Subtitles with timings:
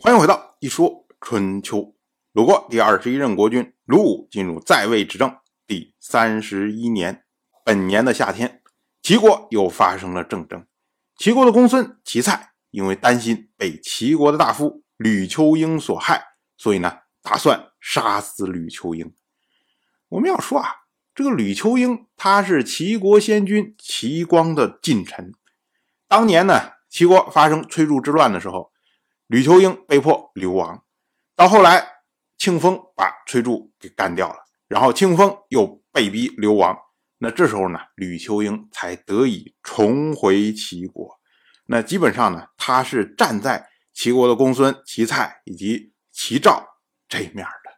[0.00, 1.92] 欢迎回到一说春秋。
[2.32, 5.36] 鲁国第二十一任国君鲁武进入在位执政
[5.66, 7.24] 第三十一年，
[7.64, 8.62] 本年的夏天，
[9.02, 10.64] 齐国又发生了政争。
[11.16, 16.22] 齐国的公孙齐蔡因为担心被齐国的大夫吕秋英所害，
[16.56, 19.12] 所以呢，打算杀死吕秋英。
[20.10, 20.68] 我们要说啊，
[21.12, 25.32] 这个吕秋英他是齐国先君齐光的近臣。
[26.06, 28.70] 当年呢，齐国发生崔杼之乱的时候，
[29.28, 30.82] 吕秋英被迫流亡。
[31.36, 31.86] 到后来，
[32.36, 36.76] 庆丰把崔杼给干掉了，然后庆丰又被逼流亡。
[37.18, 41.20] 那这时候呢，吕秋英才得以重回齐国。
[41.66, 46.66] 那基本上呢，他是站在齐国的公孙齐蔡以及齐赵
[47.08, 47.70] 这面的。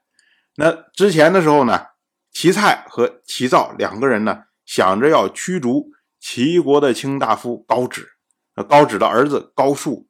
[0.56, 1.86] 那之前的时候呢？
[2.32, 5.90] 齐蔡和齐赵两个人呢，想着要驱逐
[6.20, 8.08] 齐国的卿大夫高止。
[8.54, 10.08] 那高止的儿子高树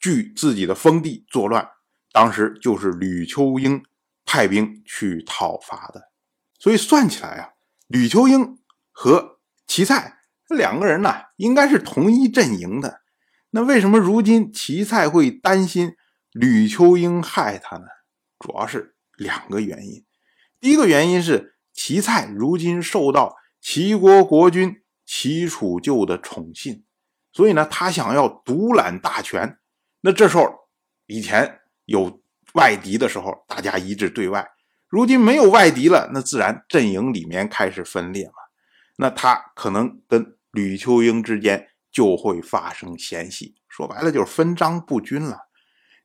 [0.00, 1.68] 据自己的封地作乱，
[2.10, 3.84] 当时就是吕秋英
[4.24, 6.10] 派兵去讨伐的。
[6.58, 7.50] 所以算起来啊，
[7.86, 8.58] 吕秋英
[8.90, 13.02] 和齐蔡两个人呢，应该是同一阵营的。
[13.50, 15.94] 那为什么如今齐蔡会担心
[16.32, 17.84] 吕秋英害他呢？
[18.38, 20.04] 主要是两个原因。
[20.58, 26.84] 第一个原因是齐蔡如今受到齐国国君齐楚旧的宠信，
[27.32, 29.58] 所以呢，他想要独揽大权。
[30.00, 30.68] 那这时候，
[31.06, 32.20] 以前有
[32.54, 34.42] 外敌的时候，大家一致对外；
[34.88, 38.34] 如今没有外敌了，那自然阵营里面开始分裂了。
[38.96, 45.38] 那他可能跟吕秋英之间就会发生嫌隙，说白了就是分赃不均了。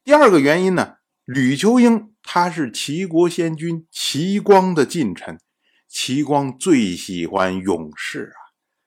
[0.04, 2.12] 第二个原因呢，吕秋英。
[2.28, 5.40] 他是齐国先君齐光的近臣，
[5.88, 8.40] 齐光最喜欢勇士啊，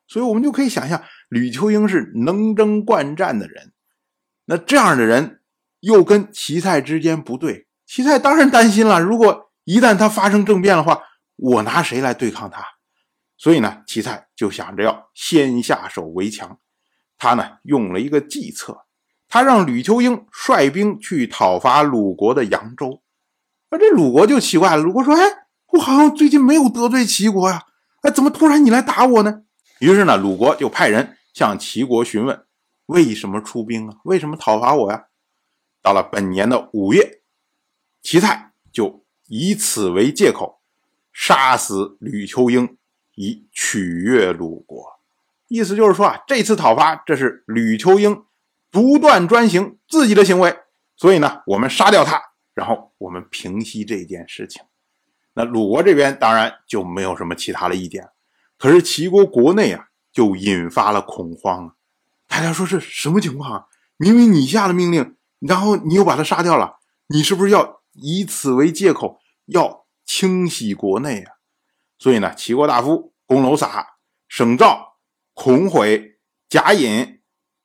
[0.09, 3.73] 所以我们就可以想象，吕秋英是能征惯战的人。
[4.51, 5.41] 那这样的人
[5.81, 8.99] 又跟齐蔡之间不对，齐蔡当然担心了。
[8.99, 11.03] 如果一旦他发生政变的话，
[11.37, 12.65] 我拿谁来对抗他？
[13.37, 16.59] 所以呢，齐蔡就想着要先下手为强。
[17.19, 18.87] 他呢用了一个计策，
[19.29, 23.03] 他让吕秋英率兵去讨伐鲁国的扬州。
[23.71, 25.23] 那这鲁国就奇怪了，鲁国说：“哎，
[25.75, 27.65] 我好像最近没有得罪齐国呀，
[28.01, 29.43] 哎，怎么突然你来打我呢？”
[29.81, 32.45] 于是呢，鲁国就派人向齐国询问
[32.89, 33.97] ：“为什么出兵啊？
[34.05, 35.07] 为什么讨伐我呀？”
[35.81, 37.21] 到了本年的五月，
[38.03, 40.61] 齐蔡就以此为借口，
[41.13, 42.77] 杀死吕秋英，
[43.15, 44.99] 以取悦鲁国。
[45.47, 48.25] 意思就是说啊，这次讨伐这是吕秋英
[48.71, 50.59] 独断专行自己的行为，
[50.97, 52.21] 所以呢，我们杀掉他。
[52.53, 54.63] 然后我们平息这件事情，
[55.35, 58.09] 那鲁国这边当然就没有什么其他的意见，
[58.59, 61.77] 可是齐国国内啊就引发了恐慌，
[62.29, 63.67] 大家说是什么情况啊？
[63.97, 66.77] 明明你下了命令，然后你又把他杀掉了，
[67.09, 71.33] 你是不是要以此为借口要清洗国内啊？
[71.99, 73.85] 所以呢，齐国大夫公楼撒、
[74.29, 74.99] 省赵、
[75.35, 77.21] 孔毁、贾隐，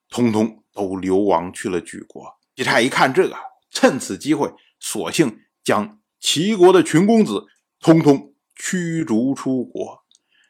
[0.10, 2.26] 通通都流亡去了莒国。
[2.56, 3.36] 姬太一看这个，
[3.70, 4.52] 趁此机会。
[4.80, 7.46] 索性将齐国的群公子
[7.80, 10.04] 通通驱逐出国，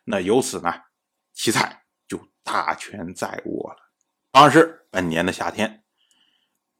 [0.06, 0.74] 那由此呢，
[1.34, 3.83] 齐蔡就大权在握了。
[4.34, 5.84] 当时本年的夏天，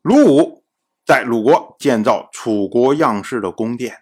[0.02, 0.66] 鲁武
[1.06, 3.96] 在鲁国建造楚国样式的宫殿。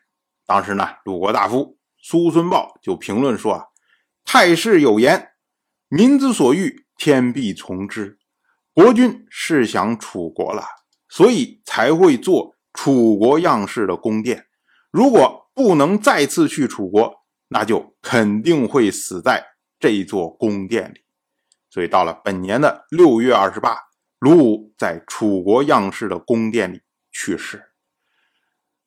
[0.45, 3.65] 当时呢，鲁国大夫苏孙豹就评论说：“啊，
[4.23, 5.31] 太师有言，
[5.89, 8.17] 民之所欲，天必从之。
[8.71, 10.63] 国君是想楚国了，
[11.09, 14.45] 所以才会做。”楚国样式的宫殿，
[14.91, 17.15] 如果不能再次去楚国，
[17.49, 19.45] 那就肯定会死在
[19.77, 21.01] 这座宫殿里。
[21.71, 23.75] 所以到了本年的六月二十八，
[24.19, 27.71] 鲁武在楚国样式的宫殿里去世。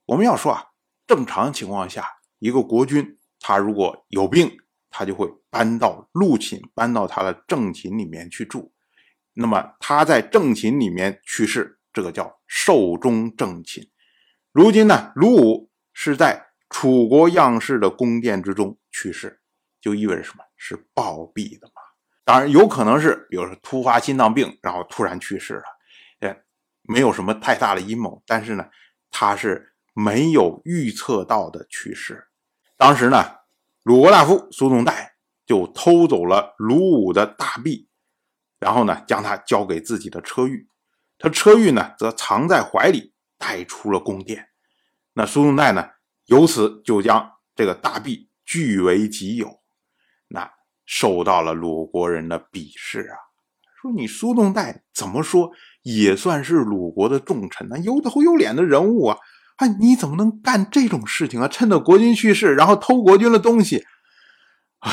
[0.04, 0.66] 我们要说啊，
[1.06, 2.06] 正常情况下，
[2.38, 4.58] 一个国君他如果有病，
[4.90, 8.72] 他就会搬到陆寝，搬到他的正寝里面去住。
[9.32, 11.80] 那么他在正寝里面去世。
[11.94, 13.88] 这个叫寿终正寝。
[14.50, 19.40] 如今呢，鲁武是在楚国样式的宫殿之中去世，
[19.80, 20.42] 就意味着什么？
[20.56, 21.83] 是暴毙的嘛？
[22.24, 25.64] 当然有可能是，比如说突发心脏病，然后突然去世了，
[26.20, 26.42] 哎，
[26.82, 28.22] 没有什么太大的阴谋。
[28.26, 28.66] 但是呢，
[29.10, 32.26] 他是没有预测到的去世。
[32.76, 33.22] 当时呢，
[33.82, 37.88] 鲁国大夫苏仲带就偷走了鲁武的大币，
[38.58, 40.66] 然后呢，将它交给自己的车御。
[41.18, 44.48] 他车玉呢，则藏在怀里，带出了宫殿。
[45.12, 45.90] 那苏仲带呢，
[46.24, 49.60] 由此就将这个大币据为己有，
[50.84, 53.16] 受到了鲁国人的鄙视啊！
[53.80, 55.50] 说你苏仲带怎么说
[55.82, 59.18] 也算是鲁国的重臣啊，有头有脸的人物啊。
[59.56, 61.46] 哎，你怎么能干这种事情啊？
[61.46, 63.84] 趁着国君去世，然后偷国君的东西。
[64.80, 64.90] 唉，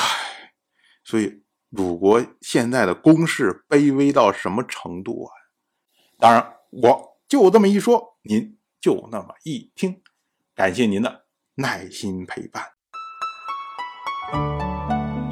[1.04, 5.32] 所以鲁国现在的公势卑微到什么程度啊？
[6.20, 10.02] 当然，我就这么一说，您就那么一听。
[10.54, 12.64] 感谢您的耐心陪伴。